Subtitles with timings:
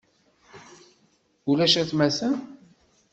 [1.49, 2.33] Ulac atmaten.